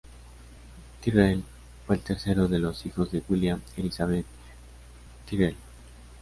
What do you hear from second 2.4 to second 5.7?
de los hijos de William y Elizabeth Tyrrell.